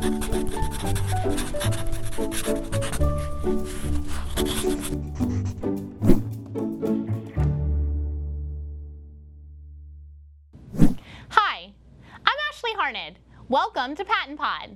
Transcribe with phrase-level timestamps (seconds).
[0.00, 0.08] Hi,
[12.14, 13.18] I'm Ashley Harned.
[13.50, 14.70] Welcome to PaTTAN Pod.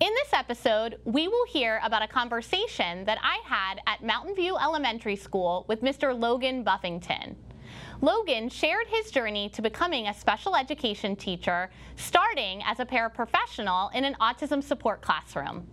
[0.00, 4.56] In this episode, we will hear about a conversation that I had at Mountain View
[4.56, 6.18] Elementary School with Mr.
[6.18, 7.36] Logan Buffington.
[8.04, 14.04] Logan shared his journey to becoming a special education teacher, starting as a paraprofessional in
[14.04, 15.68] an autism support classroom.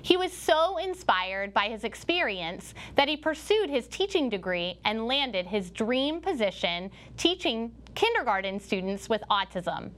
[0.00, 5.46] He was so inspired by his experience that he pursued his teaching degree and landed
[5.46, 9.90] his dream position teaching kindergarten students with autism.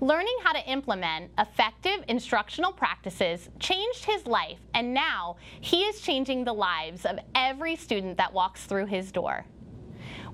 [0.00, 6.44] Learning how to implement effective instructional practices changed his life, and now he is changing
[6.44, 9.44] the lives of every student that walks through his door.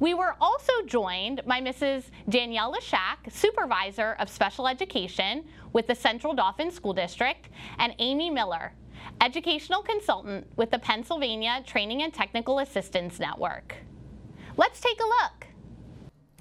[0.01, 2.05] We were also joined by Mrs.
[2.27, 8.73] Danielle Leshak, Supervisor of Special Education with the Central Dauphin School District, and Amy Miller,
[9.21, 13.75] Educational Consultant with the Pennsylvania Training and Technical Assistance Network.
[14.57, 15.47] Let's take a look.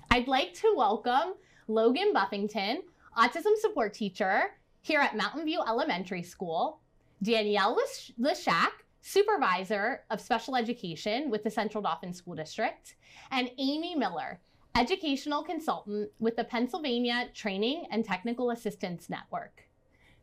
[0.09, 1.33] I'd like to welcome
[1.67, 2.83] Logan Buffington,
[3.17, 6.80] Autism Support Teacher here at Mountain View Elementary School,
[7.22, 12.95] Danielle Lesh- Leshak, Supervisor of Special Education with the Central Dauphin School District,
[13.31, 14.39] and Amy Miller,
[14.75, 19.64] Educational Consultant with the Pennsylvania Training and Technical Assistance Network.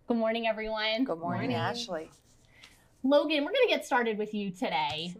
[0.06, 1.04] Good morning, everyone.
[1.04, 2.10] Good morning, Ashley.
[3.02, 5.14] Logan, we're going to get started with you today.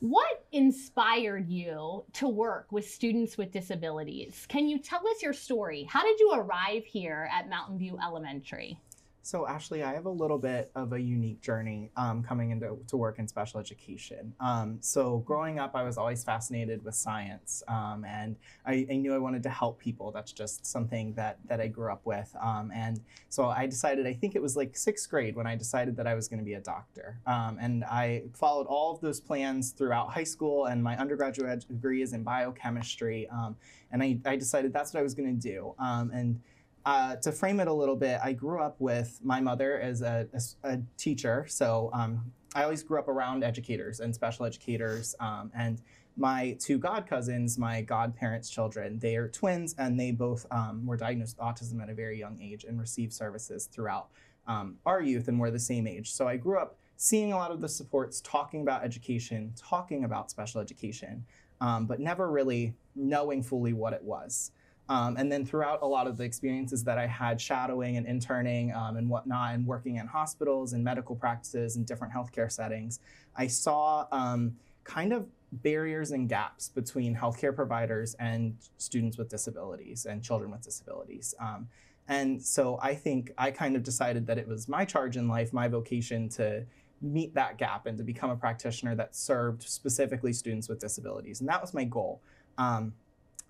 [0.00, 4.44] What inspired you to work with students with disabilities?
[4.48, 5.84] Can you tell us your story?
[5.84, 8.78] How did you arrive here at Mountain View Elementary?
[9.26, 12.96] So, Ashley, I have a little bit of a unique journey um, coming into to
[12.96, 14.32] work in special education.
[14.38, 19.12] Um, so, growing up, I was always fascinated with science, um, and I, I, knew
[19.12, 20.12] I wanted to help people.
[20.12, 22.32] That's just something that that I grew up with.
[22.40, 24.06] Um, and so, I decided.
[24.06, 26.44] I think it was like sixth grade when I decided that I was going to
[26.44, 27.18] be a doctor.
[27.26, 32.00] Um, and I followed all of those plans throughout high school, and my undergraduate degree
[32.00, 33.28] is in biochemistry.
[33.30, 33.56] Um,
[33.90, 35.74] and I, I, decided that's what I was going to do.
[35.80, 36.40] and
[36.86, 40.28] uh, to frame it a little bit, I grew up with my mother as a,
[40.62, 41.44] a, teacher.
[41.48, 45.16] So um, I always grew up around educators and special educators.
[45.18, 45.82] Um, and
[46.16, 50.96] my two god cousins, my godparents' children, they are twins and they both um, were
[50.96, 54.10] diagnosed with autism at a very young age and received services throughout
[54.46, 56.12] um, our youth and we're the same age.
[56.12, 60.30] So I grew up seeing a lot of the supports, talking about education, talking about
[60.30, 61.24] special education,
[61.60, 64.52] um, but never really knowing fully what it was.
[64.88, 68.72] Um, and then throughout a lot of the experiences that I had shadowing and interning
[68.72, 73.00] um, and whatnot, and working in hospitals and medical practices and different healthcare settings,
[73.36, 80.06] I saw um, kind of barriers and gaps between healthcare providers and students with disabilities
[80.06, 81.34] and children with disabilities.
[81.40, 81.68] Um,
[82.08, 85.52] and so I think I kind of decided that it was my charge in life,
[85.52, 86.64] my vocation to
[87.02, 91.40] meet that gap and to become a practitioner that served specifically students with disabilities.
[91.40, 92.22] And that was my goal.
[92.58, 92.94] Um,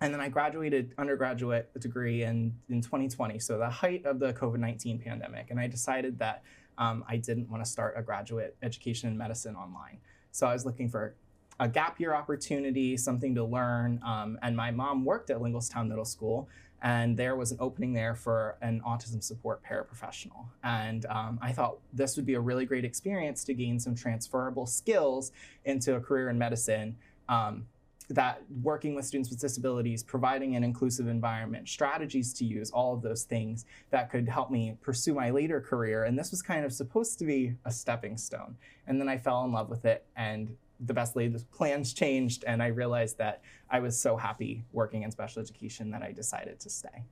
[0.01, 4.59] and then I graduated undergraduate degree in, in 2020, so the height of the COVID
[4.59, 5.51] 19 pandemic.
[5.51, 6.43] And I decided that
[6.79, 9.99] um, I didn't want to start a graduate education in medicine online.
[10.33, 11.15] So I was looking for
[11.59, 14.01] a gap year opportunity, something to learn.
[14.05, 16.49] Um, and my mom worked at Linglestown Middle School,
[16.83, 20.45] and there was an opening there for an autism support paraprofessional.
[20.63, 24.67] And um, I thought this would be a really great experience to gain some transferable
[24.67, 25.33] skills
[25.65, 26.97] into a career in medicine.
[27.31, 27.67] Um,
[28.09, 33.03] that working with students with disabilities, providing an inclusive environment, strategies to use, all of
[33.03, 36.05] those things that could help me pursue my later career.
[36.05, 38.57] And this was kind of supposed to be a stepping stone.
[38.87, 42.63] And then I fell in love with it and the best laid plans changed and
[42.63, 46.71] I realized that I was so happy working in special education that I decided to
[46.71, 47.05] stay.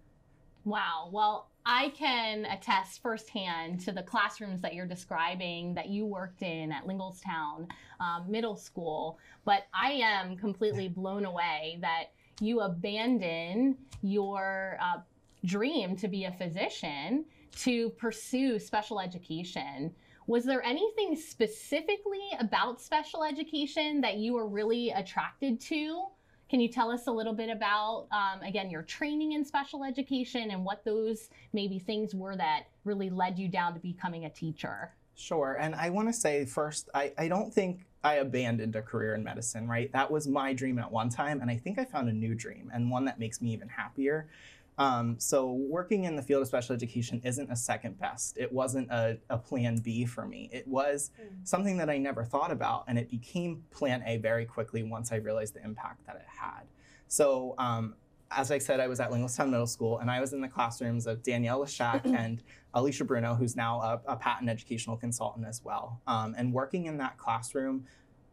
[0.65, 1.11] Wow.
[1.13, 6.73] Well, I can attest firsthand to the classrooms that you're describing that you worked in
[6.73, 7.69] at Linglestown
[8.01, 14.99] um, Middle School, but I am completely blown away that you abandon your uh,
[15.45, 17.25] dream to be a physician
[17.57, 19.95] to pursue special education.
[20.27, 26.07] Was there anything specifically about special education that you were really attracted to?
[26.51, 30.51] Can you tell us a little bit about, um, again, your training in special education
[30.51, 34.93] and what those maybe things were that really led you down to becoming a teacher?
[35.17, 35.57] Sure.
[35.61, 39.25] And I want to say first, I, I don't think I abandoned a career in
[39.25, 39.91] medicine, right?
[39.93, 41.41] That was my dream at one time.
[41.41, 44.29] And I think I found a new dream and one that makes me even happier.
[44.77, 48.37] Um, so working in the field of special education isn't a second best.
[48.37, 50.51] It wasn't a, a plan B for me.
[50.53, 51.29] It was mm.
[51.45, 55.17] something that I never thought about, and it became plan A very quickly once I
[55.17, 56.63] realized the impact that it had.
[57.07, 57.95] So um,
[58.37, 61.07] as I said, I was at Linglestown Middle School, and I was in the classrooms
[61.07, 62.43] of Danielle Leshak and
[62.75, 66.01] Alicia Bruno, who's now a, a PaTTAN educational consultant as well.
[66.07, 67.85] Um, and working in that classroom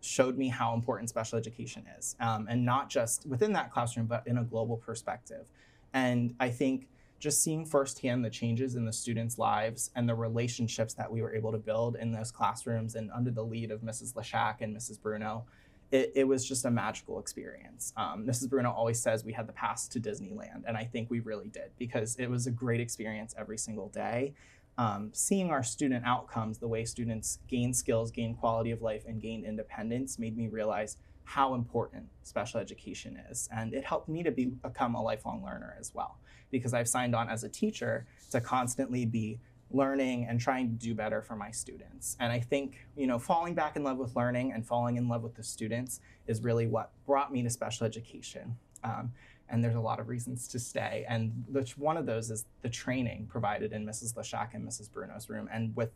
[0.01, 4.25] showed me how important special education is, um, and not just within that classroom, but
[4.25, 5.45] in a global perspective.
[5.93, 6.87] And I think
[7.19, 11.33] just seeing firsthand the changes in the students' lives and the relationships that we were
[11.33, 14.13] able to build in those classrooms and under the lead of Mrs.
[14.15, 14.99] Leshak and Mrs.
[14.99, 15.45] Bruno,
[15.91, 17.93] it, it was just a magical experience.
[17.95, 18.49] Um, Mrs.
[18.49, 21.71] Bruno always says we had the pass to Disneyland, and I think we really did
[21.77, 24.33] because it was a great experience every single day.
[24.77, 29.21] Um, seeing our student outcomes, the way students gain skills, gain quality of life, and
[29.21, 33.47] gain independence made me realize how important special education is.
[33.55, 36.17] And it helped me to be, become a lifelong learner as well
[36.51, 39.39] because I've signed on as a teacher to constantly be
[39.73, 42.17] learning and trying to do better for my students.
[42.19, 45.23] And I think, you know, falling back in love with learning and falling in love
[45.23, 48.57] with the students is really what brought me to special education.
[48.83, 49.13] Um,
[49.49, 51.05] and there's a lot of reasons to stay.
[51.07, 51.45] And
[51.75, 54.15] one of those is the training provided in Mrs.
[54.15, 54.91] Leshak and Mrs.
[54.91, 55.49] Bruno's room.
[55.51, 55.91] And with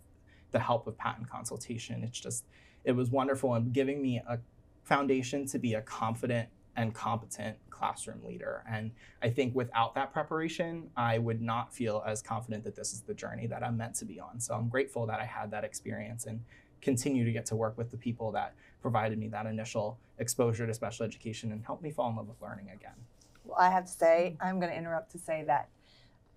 [0.51, 2.45] the help of PaTTAN consultation, it's just,
[2.83, 4.39] it was wonderful and giving me a
[4.85, 6.47] foundation to be a confident
[6.77, 8.63] and competent classroom leader.
[8.69, 8.91] And
[9.21, 13.13] I think without that preparation, I would not feel as confident that this is the
[13.13, 14.39] journey that I'm meant to be on.
[14.39, 16.41] So I'm grateful that I had that experience and
[16.81, 20.73] continue to get to work with the people that provided me that initial exposure to
[20.73, 22.93] special education and helped me fall in love with learning again.
[23.43, 25.69] Well, I have to say, I'm going to interrupt to say that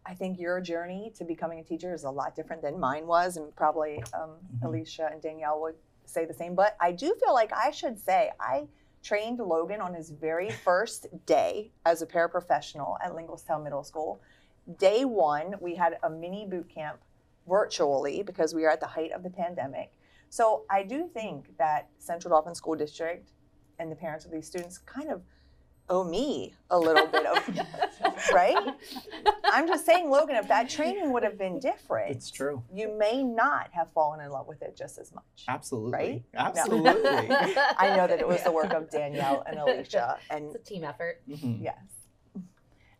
[0.06, 3.36] I think your journey to becoming a teacher is a lot different than mine was,
[3.36, 4.64] and probably um, Mhm.
[4.64, 5.74] Alicia and Danielle would
[6.08, 6.54] say the same.
[6.54, 8.66] But I do feel like I should say I
[9.02, 14.20] trained Logan on his very first day as a paraprofessional at Linglestown Middle School.
[14.78, 16.98] Day one, we had a mini boot camp
[17.48, 19.92] virtually because we are at the height of the pandemic.
[20.30, 23.30] So I do think that Central Dauphin School District
[23.78, 25.22] and the parents of these students kind of
[25.90, 27.48] owe me a little bit of
[28.32, 28.56] right?
[29.44, 32.62] I'm just saying, Logan, if that training would have been different, It's true.
[32.72, 35.24] you may not have fallen in love with it just as much.
[35.48, 35.92] Absolutely.
[35.92, 36.22] Right?
[36.34, 37.10] Absolutely.
[37.78, 40.84] I know that it was the work of Danielle and Alicia, and It's a team
[40.84, 41.22] effort.
[41.28, 41.62] Mhm.
[41.62, 41.78] yes,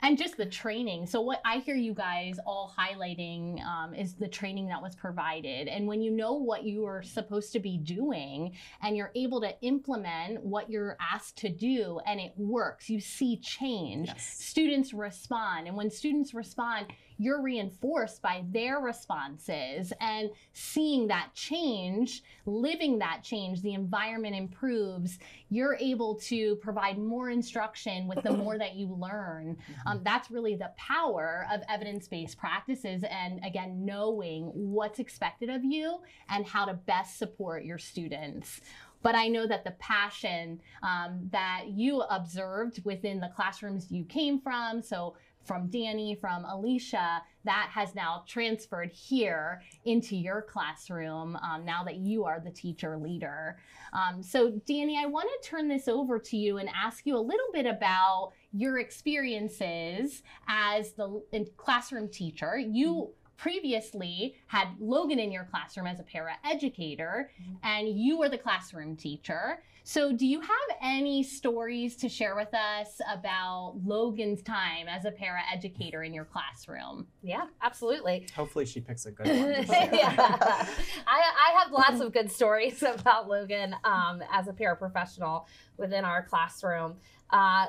[0.03, 1.07] and just the training.
[1.07, 5.69] So what I hear you guys all highlighting um, is the training that was provided,
[5.69, 8.53] and when you know what you are supposed to be doing,
[8.83, 13.37] and you're able to implement what you're asked to do, and it works, you see
[13.39, 14.09] change.
[14.09, 14.39] Yes.
[14.39, 16.87] Students respond, and when students respond,
[17.19, 25.19] you're reinforced by their responses and seeing that change, living that change, the environment improves.
[25.51, 29.57] You're able to provide more instruction with the more that you learn.
[29.87, 35.65] Um, that's really the power of evidence based practices and, again, knowing what's expected of
[35.65, 38.61] you and how to best support your students.
[39.03, 44.41] But I know that the passion um, that you observed within the classrooms you came
[44.41, 45.17] from, so
[45.49, 51.97] from Danny, from Alicia, that has now transferred here into your classroom um, now that
[51.97, 53.59] you are the teacher leader.
[53.95, 57.19] Um, so, Danny, I want to turn this over to you and ask you a
[57.19, 61.23] little bit about your experiences as the
[61.57, 62.59] classroom teacher.
[62.59, 67.31] You previously had Logan in your classroom as a para educator,
[67.63, 69.63] and you were the classroom teacher.
[69.89, 75.11] So, do you have any stories to share with us about Logan's time as a
[75.11, 77.07] para educator in your classroom?
[77.23, 78.27] Yeah, absolutely.
[78.37, 79.49] Hopefully she picks a good one.
[79.49, 80.67] yeah.
[81.07, 85.47] I, I have lots of good stories about Logan um, as a paraprofessional
[85.79, 86.97] within our classroom.
[87.31, 87.69] Uh,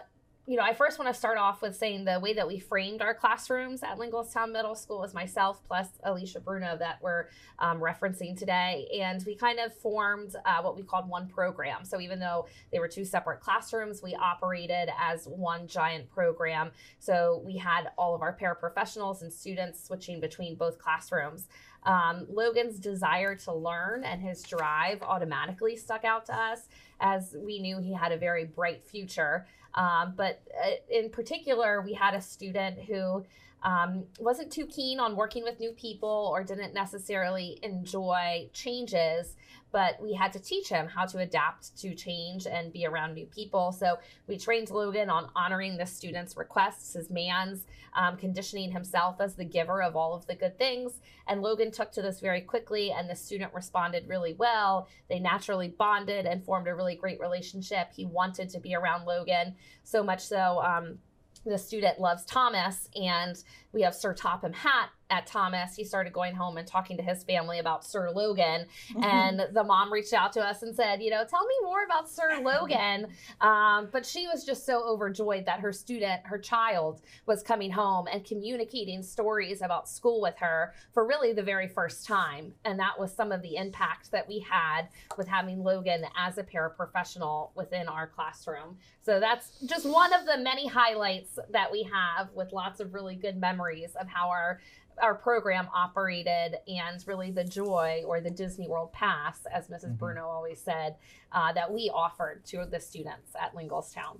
[0.50, 3.03] you know, I first want to start off with saying the way that we framed
[3.03, 7.27] our classrooms at Linglestown Middle School was myself plus Alicia Bruno that we're
[7.60, 8.88] um, referencing today.
[9.00, 11.86] And we kind of formed uh, what we called one program.
[11.86, 16.72] So even though they were two separate classrooms, we operated as one giant program.
[16.98, 21.48] So we had all of our paraprofessionals and students switching between both classrooms.
[21.84, 26.68] Um, Logan's desire to learn and his drive automatically stuck out to us
[27.00, 29.46] as we knew he had a very bright future.
[29.76, 33.26] Um, but uh, in particular, we had a student who
[33.64, 39.36] um, wasn't too keen on working with new people or didn't necessarily enjoy changes,
[39.72, 43.26] but we had to teach him how to adapt to change and be around new
[43.26, 43.72] people.
[43.72, 43.98] So
[44.28, 49.46] we trained Logan on honoring the student's requests, his mands, um, conditioning himself as the
[49.46, 51.00] giver of all of the good things.
[51.28, 54.88] And Logan took to this very quickly, and the student responded really well.
[55.10, 57.90] They naturally bonded and formed a really great relationship.
[57.96, 60.62] He wanted to be around Logan so much so.
[60.62, 61.00] Um,
[61.46, 66.36] the student loves Thomas, and we have Sir Topham Hatt at Thomas, he started going
[66.36, 68.66] home and talking to his family about Sir Logan.
[69.01, 72.10] and the mom reached out to us and said, you know, tell me more about
[72.10, 73.08] Sir Logan.
[73.42, 78.08] Um, but she was just so overjoyed that her student, her child, was coming home
[78.12, 82.54] and communicating stories about school with her for really the very first time.
[82.66, 86.44] And that was some of the impact that we had with having Logan as a
[86.44, 88.78] paraprofessional within our classroom.
[89.01, 93.16] So that's just one of the many highlights that we have with lots of really
[93.16, 94.60] good memories of how our
[95.01, 99.98] our program operated and really the joy or the Disney World Pass, as missus mm-hmm.
[99.98, 100.96] Bruno always said,
[101.32, 104.20] uh, that we offered to the students at Linglestown.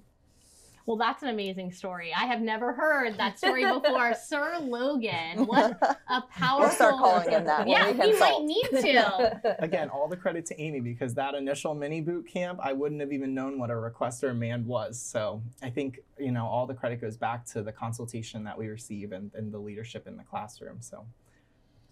[0.90, 2.12] Well, that's an amazing story.
[2.18, 4.16] I have never heard that story before.
[4.26, 5.78] Sir Logan, what
[6.10, 6.62] a powerful.
[6.62, 7.68] We'll start calling him that.
[7.68, 9.56] Yeah, we, we might need to.
[9.64, 13.14] Again, all the credit to Amy because that initial mini boot camp, I wouldn't have
[13.14, 15.00] even known what a requester man was.
[15.00, 18.68] So I think you know all the credit goes back to the consultation that we
[18.68, 20.78] receive and, and the leadership in the classroom.
[20.80, 21.06] So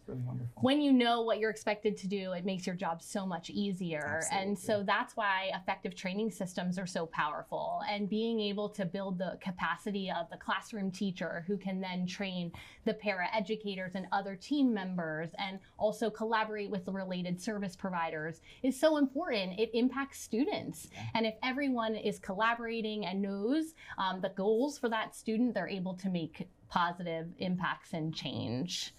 [0.08, 0.62] really wonderful.
[0.62, 4.18] When you know what you're expected to do, it makes your job so much easier.
[4.18, 4.48] Absolutely.
[4.48, 7.82] And so that's why effective training systems are so powerful.
[7.90, 12.52] And being able to build the capacity of the classroom teacher who can then train
[12.86, 18.42] the para educators and other team members and also collaborate with the related service providers
[18.64, 19.60] is so important.
[19.60, 20.88] It impacts students.
[20.94, 21.02] Yeah.
[21.16, 25.94] And if everyone is collaborating and knows um, the goals for that student, they're able
[25.96, 28.94] to make positive impacts and change.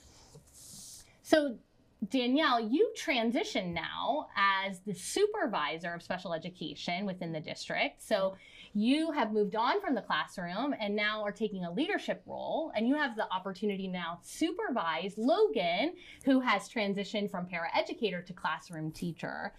[1.28, 1.58] So
[2.08, 8.02] Danielle, you transition now as the supervisor of special education within the district.
[8.02, 8.34] So
[8.72, 12.88] you have moved on from the classroom and now are taking a leadership role, and
[12.88, 18.90] you have the opportunity now to supervise Logan, who has transitioned from paraeducator to classroom
[18.90, 19.52] teacher.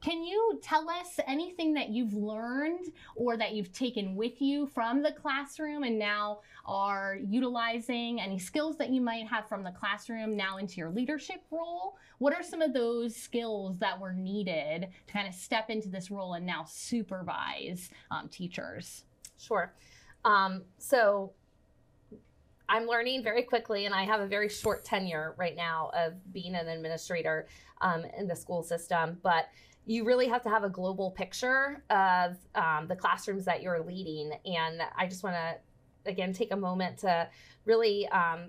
[0.00, 5.02] Can you tell us anything that you've learned or that you've taken with you from
[5.02, 10.36] the classroom and now are utilizing any skills that you might have from the classroom
[10.36, 11.96] now into your leadership role?
[12.18, 16.10] What are some of those skills that were needed to kind of step into this
[16.10, 19.04] role and now supervise um, teachers?
[19.38, 19.74] Sure.
[20.24, 21.32] Um, so
[22.68, 26.54] I'm learning very quickly, and I have a very short tenure right now of being
[26.54, 27.46] an administrator
[27.80, 29.18] um, in the school system.
[29.22, 29.48] But
[29.86, 34.32] you really have to have a global picture of um, the classrooms that you're leading.
[34.44, 37.28] And I just want to, again, take a moment to
[37.64, 38.48] really, um,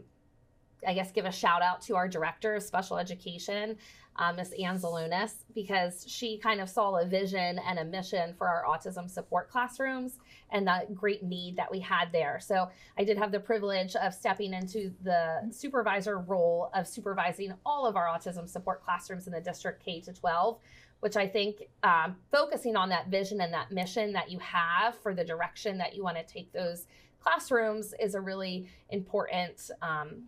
[0.85, 3.77] I guess, give a shout out to our director of special education,
[4.15, 8.47] uh, Miss Ann Zalonis, because she kind of saw a vision and a mission for
[8.47, 10.17] our autism support classrooms
[10.51, 12.39] and that great need that we had there.
[12.41, 12.67] So
[12.97, 17.95] I did have the privilege of stepping into the supervisor role of supervising all of
[17.95, 20.57] our autism support classrooms in the district K to 12
[20.99, 25.13] which I think um, focusing on that vision and that mission that you have for
[25.13, 26.87] the direction that you want to take those
[27.19, 30.23] classrooms is a really important um,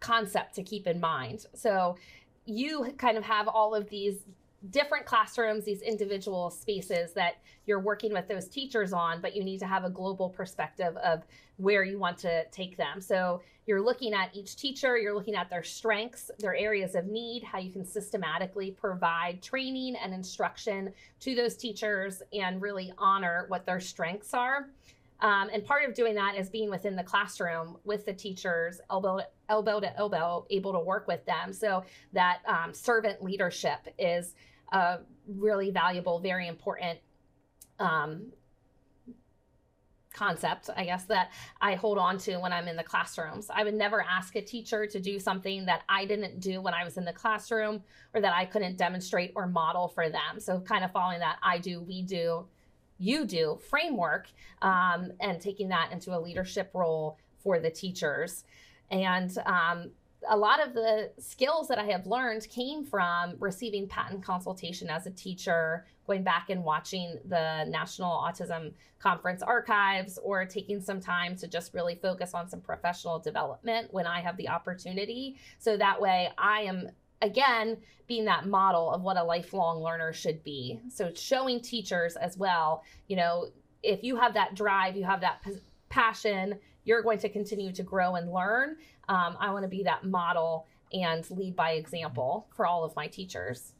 [0.00, 1.46] concept to keep in mind.
[1.54, 1.96] So
[2.44, 4.24] you kind of have all of these
[4.68, 9.58] different classrooms, these individual spaces that you're working with those teachers on, but you need
[9.58, 11.22] to have a global perspective of
[11.56, 13.00] where you want to take them.
[13.00, 17.42] So you're looking at each teacher, you're looking at their strengths, their areas of need,
[17.42, 23.64] how you can systematically provide training and instruction to those teachers and really honor what
[23.64, 24.68] their strengths are.
[25.20, 29.22] Um, and part of doing that is being within the classroom with the teachers, to,
[29.50, 31.52] elbow to elbow, able to work with them.
[31.52, 34.34] So that um, servant leadership is
[34.72, 37.00] a really valuable, very important
[37.78, 38.32] um,
[40.12, 43.48] concept, I guess, that I hold on to when I'm in the classrooms.
[43.52, 46.84] I would never ask a teacher to do something that I didn't do when I
[46.84, 47.82] was in the classroom
[48.14, 50.38] or that I couldn't demonstrate or model for them.
[50.38, 52.46] So, kind of following that I do, we do,
[52.98, 54.28] you do framework
[54.62, 58.44] um, and taking that into a leadership role for the teachers.
[58.90, 59.90] And um,
[60.28, 65.06] a lot of the skills that I have learned came from receiving PaTTAN consultation as
[65.06, 71.36] a teacher, going back and watching the National Autism Conference archives, or taking some time
[71.36, 75.36] to just really focus on some professional development when I have the opportunity.
[75.58, 76.90] So that way I am
[77.22, 82.36] again being that model of what a lifelong learner should be so showing teachers as
[82.38, 83.46] well you know
[83.82, 85.44] if you have that drive you have that
[85.90, 86.58] passion
[86.90, 88.76] you're going to continue to grow and learn
[89.08, 93.06] um, I want to be that model and lead by example for all of my
[93.06, 93.74] teachers.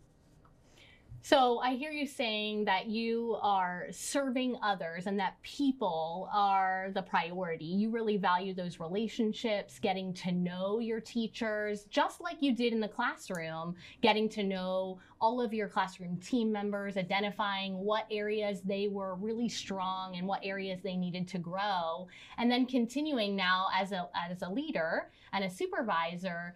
[1.23, 7.03] So I hear you saying that you are serving others and that people are the
[7.03, 7.67] priority.
[7.67, 12.81] You really value those relationships, getting to know your teachers, just like you did in
[12.81, 18.89] the classroom, getting to know all of your classroom team members, identifying what areas they
[18.89, 22.09] were really strong and what areas they needed to grow,
[22.39, 26.55] and then continuing now as a as a leader and a supervisor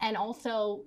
[0.00, 0.82] and also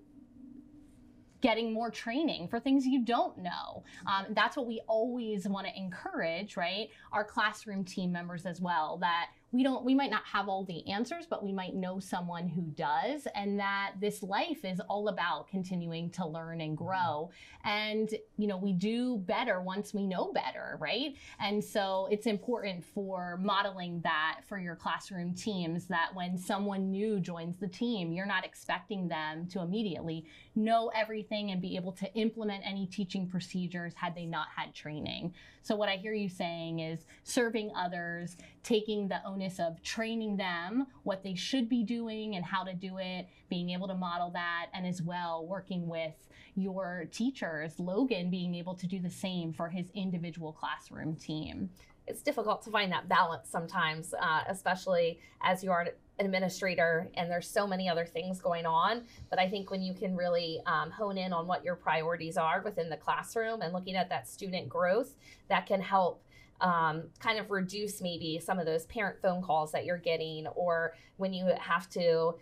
[1.41, 3.83] getting more training for things you don't know.
[4.05, 6.89] Um, that's what we always want to encourage, right?
[7.11, 10.87] Our classroom team members as well, that we don't we might not have all the
[10.89, 15.47] answers but we might know someone who does and that this life is all about
[15.47, 16.85] continuing to learn and mm-hmm.
[16.85, 17.31] grow.
[17.63, 21.15] And you know we do better once we know better right?
[21.39, 27.19] And so it's important for modeling that for your classroom teams that when someone new
[27.19, 30.25] joins the team you're not expecting them to immediately
[30.55, 35.33] know everything and be able to implement any teaching procedures had they not had training.
[35.61, 40.87] So what i hear you saying is serving others taking the onus of training them
[41.03, 44.67] what they should be doing and how to do it, being able to model that,
[44.73, 46.13] and as well working with
[46.55, 51.69] your teachers, Logan being able to do the same for his individual classroom team.
[52.07, 57.29] It's difficult to find that balance sometimes, uh, especially as you are an administrator and
[57.29, 59.03] there's so many other things going on.
[59.29, 62.61] But I think when you can really um, hone in on what your priorities are
[62.61, 65.15] within the classroom and looking at that student growth,
[65.49, 66.23] that can help
[66.61, 70.93] um, kind of reduce maybe some of those parent phone calls that you're getting, or
[71.17, 72.33] when you have to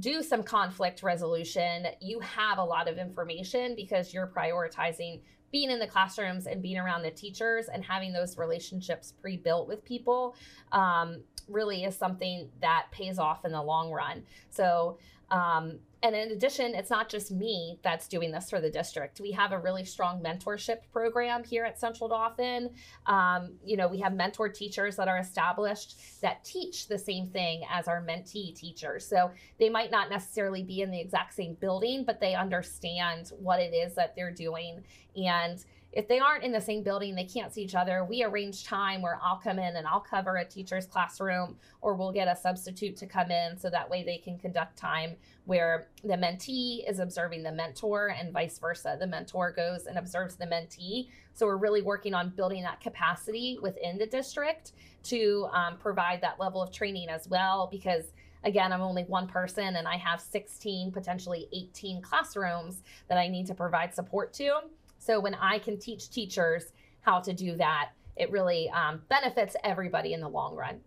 [0.00, 5.20] do some conflict resolution, you have a lot of information because you're prioritizing
[5.52, 9.68] being in the classrooms and being around the teachers and having those relationships pre built
[9.68, 10.34] with people
[10.72, 14.22] um, really is something that pays off in the long run.
[14.50, 14.98] So,
[15.30, 19.18] um, and in addition, it's not just me that's doing this for the district.
[19.20, 22.70] We have a really strong mentorship program here at Central Dauphin.
[23.06, 27.62] Um, you know, we have mentor teachers that are established that teach the same thing
[27.70, 29.04] as our mentee teachers.
[29.04, 33.58] So they might not necessarily be in the exact same building, but they understand what
[33.58, 34.84] it is that they're doing.
[35.16, 35.64] And
[35.96, 38.04] if they aren't in the same building, they can't see each other.
[38.04, 42.12] We arrange time where I'll come in and I'll cover a teacher's classroom, or we'll
[42.12, 46.12] get a substitute to come in so that way they can conduct time where the
[46.12, 48.98] mentee is observing the mentor and vice versa.
[49.00, 51.08] The mentor goes and observes the mentee.
[51.32, 54.72] So we're really working on building that capacity within the district
[55.04, 58.12] to um, provide that level of training as well because
[58.44, 63.46] again, I'm only one person and I have 16, potentially 18 classrooms that I need
[63.46, 64.60] to provide support to.
[65.06, 70.14] So when I can teach teachers how to do that, it really um, benefits everybody
[70.14, 70.80] in the long run.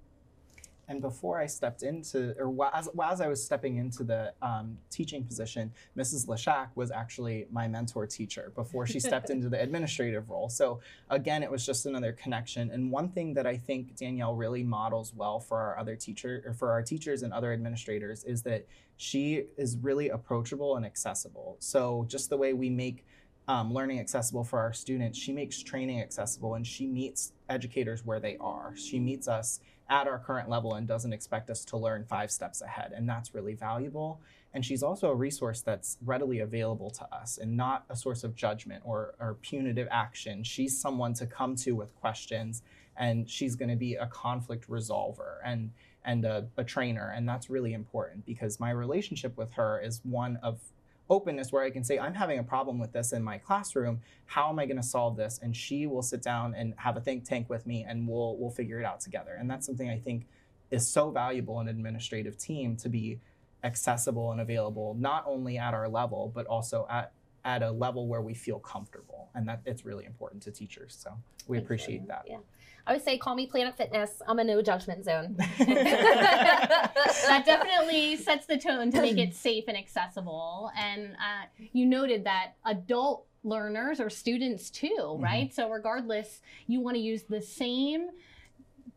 [0.90, 4.34] And before I stepped into, or while, as, while as I was stepping into the
[4.42, 6.28] um, teaching position, Mrs.
[6.28, 10.50] Lashak was actually my mentor teacher before she stepped into the administrative role.
[10.50, 10.80] So
[11.12, 12.72] again, it was just another connection.
[12.72, 16.54] And one thing that I think Danielle really models well for our other teacher, or
[16.54, 18.66] for our teachers and other administrators, is that
[18.98, 21.56] she is really approachable and accessible.
[21.60, 23.06] So just the way we make
[23.50, 28.20] um, learning accessible for our students, she makes training accessible and she meets educators where
[28.20, 28.76] they are.
[28.76, 29.60] She meets us
[29.90, 32.94] at our current level and doesn't expect us to learn five steps ahead.
[32.96, 34.22] And that's really valuable.
[34.54, 38.36] And she's also a resource that's readily available to us and not a source of
[38.36, 40.44] judgment or, or punitive action.
[40.44, 42.62] She's someone to come to with questions
[42.96, 45.72] and she's going to be a conflict resolver and
[46.06, 50.40] and a, a trainer and that's really important because my relationship with her is one
[50.42, 50.60] of
[51.10, 54.02] openness where I can say, I'm having a problem with this in my classroom.
[54.26, 55.40] How am I going to solve this?
[55.42, 58.52] And she will sit down and have a think tank with me and we'll we'll
[58.52, 59.36] figure it out together.
[59.40, 60.28] And that's something I think
[60.72, 63.20] is so valuable in an administrative team to be
[63.64, 67.12] accessible and available not only at our level but also at
[67.44, 71.12] at a level where we feel comfortable and that it's really important to teachers so
[71.48, 72.38] we appreciate that Yeah.
[72.88, 74.22] I would say call me Planet Fitness.
[74.28, 75.36] I'm a no judgment zone.
[75.60, 80.72] that definitely sets the tone to make it safe and accessible.
[80.78, 85.54] And uh, you noted that adult learners or students too, right?
[85.54, 88.10] So, regardless, you want to use the same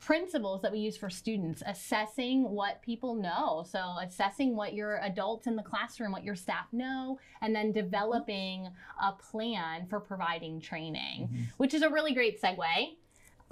[0.00, 5.46] principles that we use for students assessing what people know so assessing what your adults
[5.46, 8.68] in the classroom what your staff know and then developing
[9.00, 11.44] a plan for providing training Mhm.
[11.58, 12.96] which is a really great segue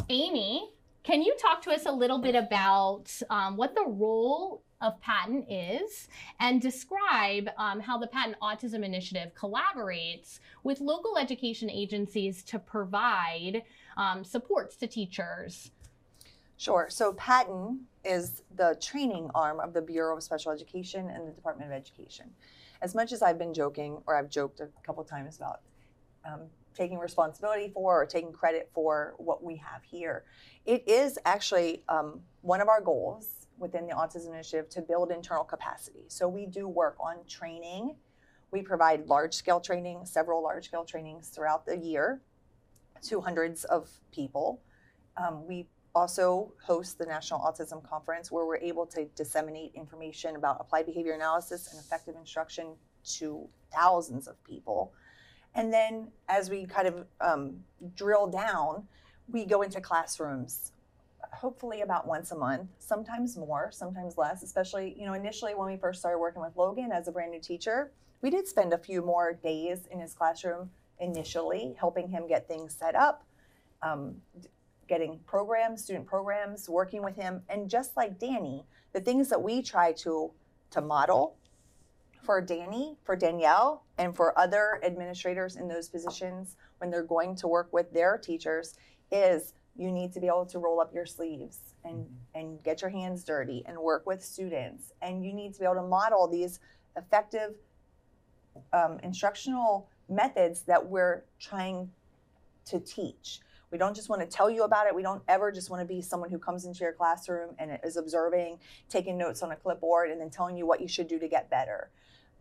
[0.08, 0.70] amy
[1.02, 5.46] can you talk to us a little bit about um, what the role of PaTTAN
[5.48, 6.08] is
[6.38, 13.62] and describe um, how the PaTTAN Autism Initiative collaborates with local education agencies to provide
[13.96, 15.70] um, supports to teachers?
[16.56, 16.86] Sure.
[16.90, 21.70] So PaTTAN is the training arm of the Bureau of Special Education and the Department
[21.70, 22.26] of Education.
[22.82, 25.60] As much as I've been joking, or I've joked a couple times about
[26.26, 26.42] um,
[26.74, 30.24] taking responsibility for or taking credit for what we have here,
[30.66, 35.44] it is actually um, one of our goals within the Autism Initiative to build internal
[35.44, 36.04] capacity.
[36.08, 37.96] So we do work on training.
[38.50, 42.20] We provide large scale training, several large scale trainings throughout the year
[43.02, 44.62] to hundreds of people.
[45.16, 50.58] Um, we also host the National Autism Conference where we're able to disseminate information about
[50.60, 54.92] applied behavior analysis and effective instruction to thousands of people.
[55.54, 57.56] And then as we kind of um,
[57.94, 58.86] drill down,
[59.28, 60.72] we go into classrooms
[61.32, 65.76] hopefully about once a month, sometimes more, sometimes less, especially, you know, initially when we
[65.76, 69.02] first started working with Logan as a brand new teacher, we did spend a few
[69.02, 73.24] more days in his classroom initially, helping him get things set up,
[73.82, 74.16] um,
[74.88, 77.42] getting programs, student programs, working with him.
[77.48, 80.30] And just like Danny, the things that we try to,
[80.72, 81.36] to model
[82.30, 87.48] for Danny, for Danielle, and for other administrators in those positions when they're going to
[87.48, 88.76] work with their teachers
[89.10, 92.90] is you need to be able to roll up your sleeves and and get your
[92.90, 94.92] hands dirty and work with students.
[95.02, 96.60] And you need to be able to model these
[96.96, 97.56] effective
[98.72, 101.90] um, instructional methods that we're trying
[102.66, 103.40] to teach.
[103.72, 104.94] We don't just want to tell you about it.
[104.94, 107.96] We don't ever just want to be someone who comes into your classroom and is
[107.96, 111.26] observing taking notes on a clipboard and then telling you what you should do to
[111.26, 111.90] get better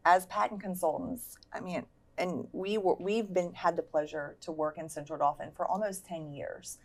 [0.06, 1.86] as PaTTAN consultants i mean
[2.18, 6.06] and we were, we've been had the pleasure to work in central dauphin for almost
[6.06, 6.80] 10 years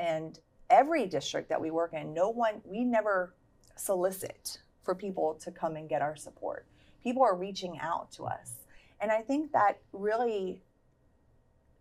[0.00, 0.38] and
[0.70, 3.34] every district that we work in, no one, we never
[3.76, 6.66] solicit for people to come and get our support.
[7.02, 8.54] People are reaching out to us.
[9.00, 10.62] And I think that really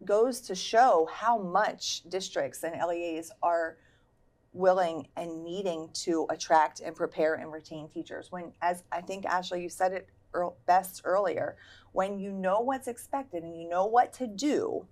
[0.05, 3.77] goes to show how much districts and LEAs are
[4.53, 8.31] willing and needing to attract and prepare and retain teachers.
[8.31, 10.09] When, as I think, Ashley, you said it
[10.65, 11.57] best earlier,
[11.91, 14.85] when you know what's expected and you know what to do,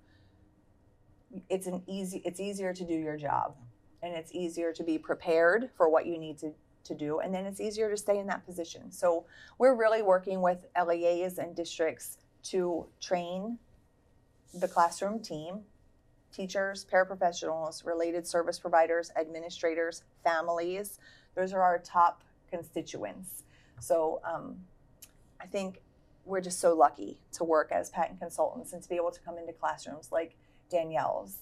[1.49, 3.55] it's an easy it's easier to do your job.
[4.01, 6.53] And it's easier to be prepared for what you need to
[6.85, 7.19] to do.
[7.19, 8.91] And then it's easier to stay in that position.
[8.91, 9.25] So
[9.57, 13.57] we're really working with leas and districts to train
[14.53, 15.61] the classroom team
[16.31, 20.99] teachers paraprofessionals related service providers administrators families.
[21.35, 23.43] Those are our top constituents.
[23.79, 24.57] So um,
[25.45, 25.81] i think
[26.25, 29.37] we're just so lucky to work as PaTTAN consultants and to be able to come
[29.37, 30.35] into classrooms like
[30.71, 31.37] Danielle's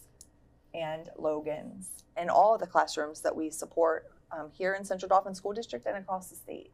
[0.73, 5.33] and Logan's and all of the classrooms that we support um, here in Central Dauphin
[5.33, 6.71] School District and across the state.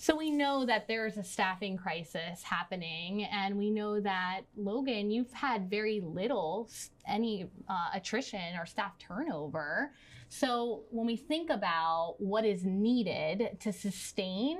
[0.00, 5.32] So we know that there's a staffing crisis happening, and we know that Logan, you've
[5.32, 6.70] had very little
[7.08, 9.90] any uh, attrition or staff turnover.
[10.28, 14.58] So when we think about what is needed to sustain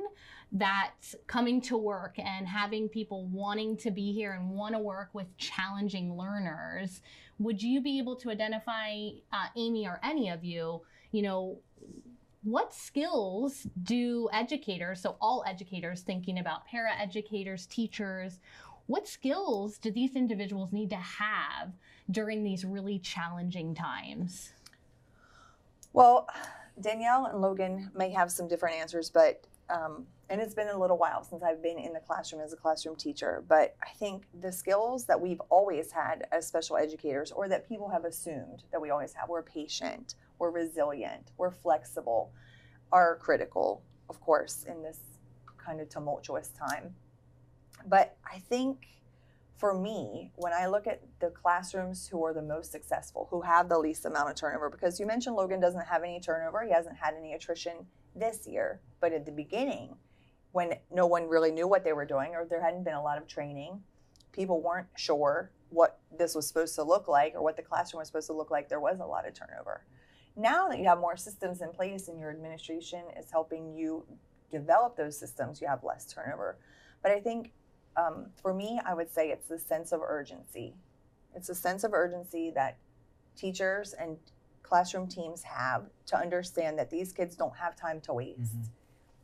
[0.52, 0.92] that
[1.26, 5.36] coming to work and having people wanting to be here and want to work with
[5.36, 7.02] challenging learners,
[7.38, 10.80] would you be able to identify, uh, Amy or any of you,
[11.12, 11.58] you know,
[12.42, 18.40] what skills do educators, so all educators thinking about para educators, teachers,
[18.86, 21.72] what skills do these individuals need to have
[22.10, 24.52] during these really challenging times?
[25.92, 26.26] Well,
[26.80, 30.98] Danielle and Logan may have some different answers, but um, and it's been a little
[30.98, 34.52] while since I've been in the classroom as a classroom teacher, but I think the
[34.52, 38.90] skills that we've always had as special educators, or that people have assumed that we
[38.90, 42.30] always have, we're patient, we're resilient, we're flexible,
[42.92, 45.00] are critical, of course, in this
[45.56, 46.94] kind of tumultuous time.
[47.86, 48.86] But I think
[49.56, 53.68] for me, when I look at the classrooms who are the most successful, who have
[53.68, 56.96] the least amount of turnover, because you mentioned Logan doesn't have any turnover, he hasn't
[56.96, 59.96] had any attrition this year, but at the beginning,
[60.52, 63.18] when no one really knew what they were doing or there hadn't been a lot
[63.18, 63.82] of training,
[64.32, 68.08] people weren't sure what this was supposed to look like or what the classroom was
[68.08, 69.84] supposed to look like, there was a lot of turnover.
[70.36, 74.04] Now that you have more systems in place and your administration is helping you
[74.50, 76.56] develop those systems, you have less turnover.
[77.02, 77.52] But I think
[77.96, 80.74] um, for me, I would say it's the sense of urgency.
[81.34, 82.78] It's a sense of urgency that
[83.36, 84.16] teachers and
[84.62, 88.40] classroom teams have to understand that these kids don't have time to waste.
[88.40, 88.62] Mm-hmm.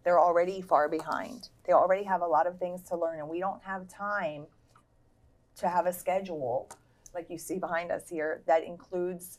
[0.04, 1.48] They're already far behind.
[1.64, 4.46] They already have a lot of things to learn, and we don't have time
[5.56, 6.68] to have a schedule
[7.14, 9.38] like you see behind us here that includes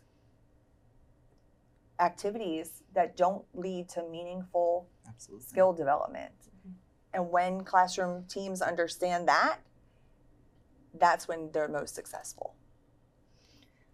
[2.00, 5.46] activities that don't lead to meaningful Absolutely.
[5.46, 6.32] skill development.
[6.42, 6.72] Mm-hmm.
[7.14, 9.60] And when classroom teams understand that,
[11.00, 12.56] that's when they're most successful.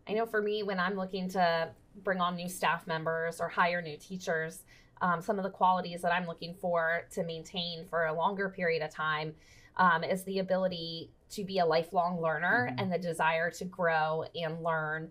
[0.08, 1.70] I know for me, when I'm looking to
[2.04, 4.64] bring on new staff members or hire new teachers,
[5.02, 8.84] um, some of the qualities that I'm looking for to maintain for a longer period
[8.84, 9.34] of time
[9.78, 12.80] um, is the ability to be a lifelong learner mm-hmm.
[12.80, 15.10] and the desire to grow and learn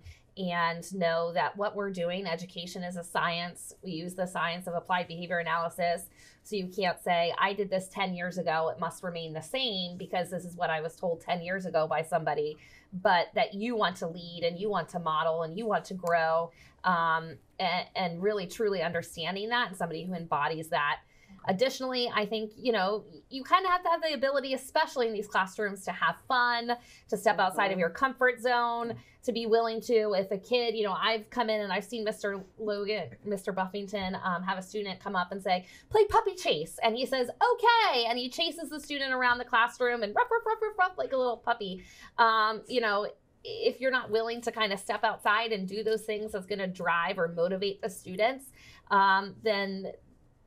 [0.48, 3.74] and know that what we're doing, education is a science.
[3.82, 6.04] We use the science of applied behavior analysis.
[6.42, 9.98] So you can't say, I did this 10 years ago, it must remain the same
[9.98, 12.56] because this is what I was told 10 years ago by somebody,
[12.92, 15.94] but that you want to lead and you want to model and you want to
[15.94, 16.50] grow
[16.84, 21.00] um, and, and really truly understanding that and somebody who embodies that
[21.46, 25.12] Additionally, I think, you know, you kind of have to have the ability, especially in
[25.12, 26.72] these classrooms, to have fun,
[27.08, 30.84] to step outside of your comfort zone, to be willing to, if a kid, you
[30.84, 32.42] know, I've come in and I've seen Mr.
[32.58, 33.54] Logan, Mr.
[33.54, 36.78] Buffington um, have a student come up and say, play puppy chase.
[36.82, 38.04] And he says, okay.
[38.06, 41.12] And he chases the student around the classroom and ruff, ruff, ruff, ruff, ruff like
[41.12, 41.82] a little puppy.
[42.18, 43.08] Um, you know,
[43.42, 46.58] if you're not willing to kind of step outside and do those things that's going
[46.58, 48.46] to drive or motivate the students,
[48.90, 49.92] um, then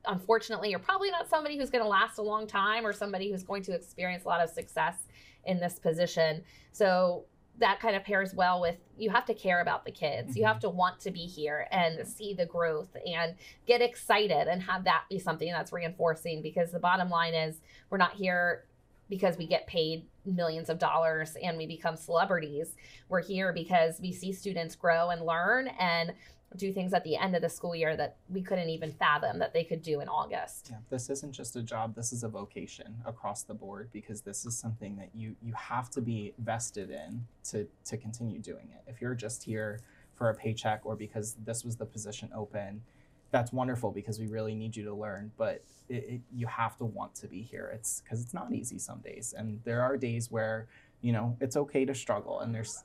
[0.06, 3.42] unfortunately, you're probably not somebody who's going to last a long time or somebody who's
[3.42, 5.08] going to experience a lot of success
[5.44, 6.42] in this position.
[6.72, 7.24] So
[7.58, 10.30] that kind of pairs well with you have to care about the kids.
[10.30, 10.38] Mm-hmm.
[10.38, 13.34] You have to want to be here and see the growth and
[13.66, 17.98] get excited and have that be something that's reinforcing because the bottom line is we're
[17.98, 18.64] not here
[19.08, 22.74] because we get paid millions of dollars and we become celebrities.
[23.08, 26.12] We're here because we see students grow and learn and
[26.56, 29.52] do things at the end of the school year that we couldn't even fathom that
[29.52, 30.68] they could do in August.
[30.70, 34.46] Yeah, this isn't just a job, this is a vocation across the board because this
[34.46, 38.82] is something that you you have to be vested in to to continue doing it.
[38.86, 39.80] If you're just here
[40.14, 42.82] for a paycheck or because this was the position open,
[43.30, 46.84] that's wonderful because we really need you to learn, but it, it, you have to
[46.84, 47.72] want to be here.
[47.74, 50.68] It's because it's not easy some days, and there are days where
[51.00, 52.84] you know it's okay to struggle, and there's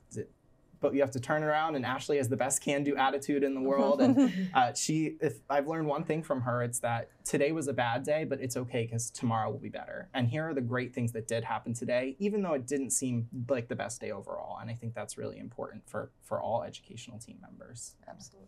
[0.80, 3.62] but you have to turn around and ashley has the best can-do attitude in the
[3.62, 7.68] world and uh, she if i've learned one thing from her it's that today was
[7.68, 10.10] a bad day but it's okay because tomorrow will be better.
[10.14, 13.28] And here are the great things that did happen today even though it didn't seem
[13.50, 17.20] like the best day overall and i think that's really important for for all educational
[17.20, 17.96] team members.
[18.08, 18.48] Absolutely.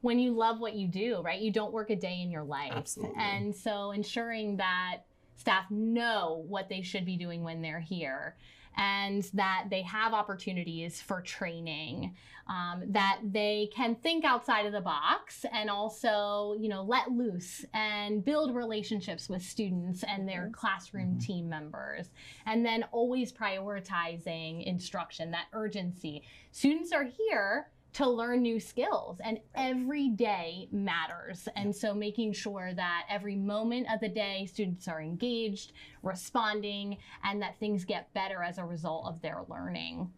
[0.00, 2.72] When you love what you do right you don't work a day in your life.
[2.74, 3.16] Absolutely.
[3.18, 4.98] and so ensuring that
[5.36, 8.36] staff know what they should be doing when they're here
[8.76, 12.14] and that they have opportunities for training,
[12.48, 17.64] um, that they can think outside of the box and also, you know, let loose
[17.74, 21.18] and build relationships with students and their classroom mm-hmm.
[21.18, 22.10] team members.
[22.46, 26.22] And then always prioritizing instruction, that urgency.
[26.52, 31.48] Students are here to learn new skills and every day matters.
[31.56, 35.72] And so making sure that every moment of the day students are engaged
[36.02, 40.10] responding and that things get better as a result of their learning.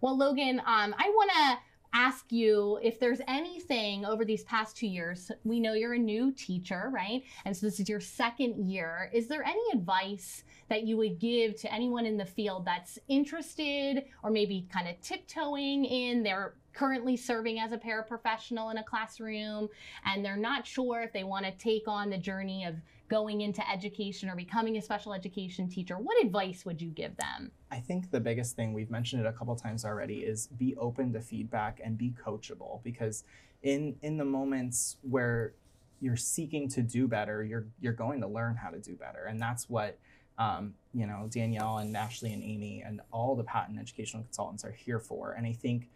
[0.00, 4.86] Well logan um, i want to ask you if there's anything over these past two
[4.86, 5.30] years.
[5.44, 7.22] We know you're a new teacher, right?
[7.44, 9.10] And so this is your second year.
[9.12, 14.04] Is there any advice that you would give to anyone in the field that's interested
[14.22, 16.22] or maybe kind of tiptoeing in?
[16.22, 19.68] They're currently serving as a paraprofessional in a classroom
[20.04, 22.76] and they're not sure if they want to take on the journey of
[23.10, 27.50] going into education or becoming a special education teacher, what advice would you give them?
[27.70, 31.12] I think the biggest thing we've mentioned it a couple times already is be open
[31.14, 33.24] to feedback and be coachable because
[33.62, 35.54] in in the moments where
[36.00, 39.40] you're seeking to do better, you're you're going to learn how to do better, and
[39.40, 39.98] that's what
[40.38, 44.72] um, you know Danielle and Ashley and Amy and all the PaTTAN educational consultants are
[44.72, 45.32] here for.
[45.32, 45.90] And I think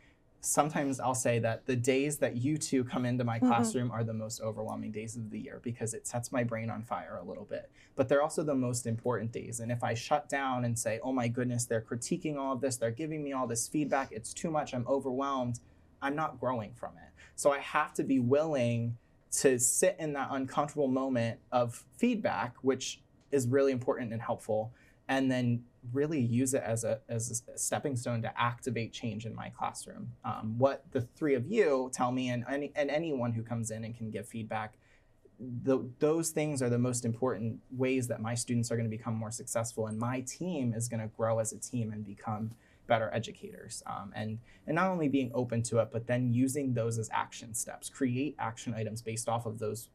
[0.45, 3.49] sometimes I'll say that the days that you two come into my mm-hmm.
[3.49, 3.97] classroom mm-hmm.
[3.97, 7.19] are the most overwhelming days of the year because it sets my brain on fire
[7.21, 7.71] a little bit.
[7.97, 9.61] But they're also the most important days.
[9.61, 12.77] And if I shut down and say, oh my goodness, they're critiquing all of this,
[12.77, 15.61] they're giving me all this feedback, it's too much, I'm overwhelmed,
[16.03, 17.11] I'm not growing from it.
[17.37, 18.97] So I have to be willing
[19.39, 23.01] to sit in that uncomfortable moment of feedback, which
[23.33, 24.73] is really important and helpful,
[25.09, 29.35] and then really use it as a, as a stepping stone to activate change in
[29.35, 30.13] my classroom.
[30.25, 33.85] Um, what the three of you tell me, and, any, and anyone who comes in
[33.85, 34.75] and can give feedback,
[35.39, 39.15] the, those things are the most important ways that my students are going to become
[39.15, 42.53] more successful, and my team is going to grow as a team and become
[42.87, 43.83] better educators.
[43.87, 47.55] Um, and and not only being open to it, but then using those as action
[47.55, 47.89] steps.
[47.89, 49.89] Create action items based off of those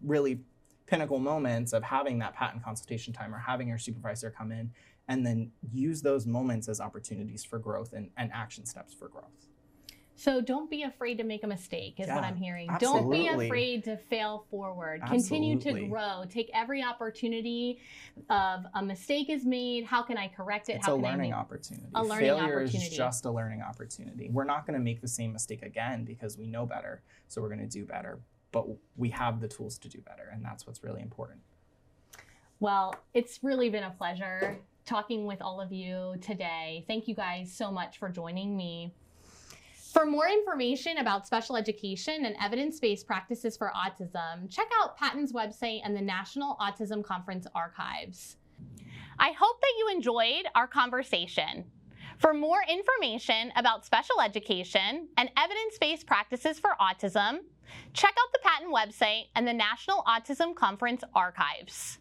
[0.00, 0.40] really
[0.88, 4.70] pinnacle moments of having that PaTTAN consultation time or having your supervisor come in
[5.08, 9.48] and then use those moments as opportunities for growth and, and action steps for growth.
[10.16, 12.68] So don't be afraid to make a mistake, is yeah, what I'm hearing.
[12.68, 13.26] Absolutely.
[13.26, 15.00] Don't be afraid to fail forward.
[15.00, 15.54] Absolutely.
[15.54, 16.24] Continue to grow.
[16.28, 17.78] Take every opportunity
[18.28, 19.84] of a mistake is made.
[19.84, 20.78] How can I correct it?
[20.78, 21.86] It's How a learning opportunity.
[21.94, 22.78] A learning Failure opportunity.
[22.78, 24.28] is just a learning opportunity.
[24.28, 27.00] We're not going to make the same mistake again because we know better.
[27.28, 28.18] So we're going to do better.
[28.52, 31.40] But we have the tools to do better, and that's what's really important.
[32.60, 36.84] Well, it's really been a pleasure talking with all of you today.
[36.88, 38.94] Thank you guys so much for joining me.
[39.92, 45.32] For more information about special education and evidence based practices for autism, check out PaTTAN's
[45.32, 48.36] website and the National Autism Conference archives.
[49.18, 51.64] I hope that you enjoyed our conversation.
[52.18, 57.38] For more information about special education and evidence based practices for autism,
[57.92, 61.98] Check out the PaTTAN website and the National Autism Conference archives.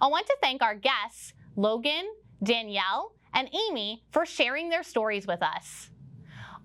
[0.00, 2.06] I want to thank our guests, Logan,
[2.42, 5.90] Danielle, and Amy for sharing their stories with us.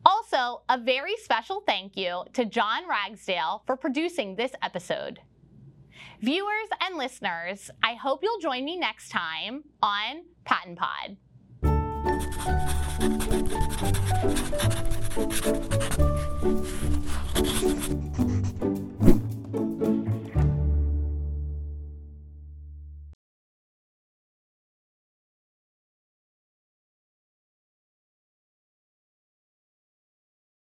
[0.05, 5.19] Also, a very special thank you to John Ragsdale for producing this episode.
[6.21, 11.17] Viewers and listeners, I hope you'll join me next time on PaTTAN Pod.